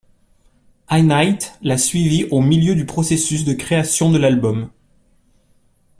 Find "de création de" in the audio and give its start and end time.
3.45-4.17